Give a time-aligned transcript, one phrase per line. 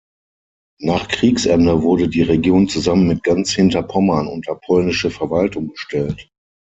[0.79, 6.27] Nach Kriegsende wurde die Region zusammen mit ganz Hinterpommern unter polnische Verwaltung gestellt.